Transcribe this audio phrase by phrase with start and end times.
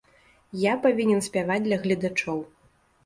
[0.61, 2.39] Я павінен спяваць для гледачоў.